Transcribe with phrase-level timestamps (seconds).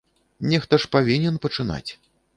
[0.53, 1.87] Нехта ж павінен пачынаць.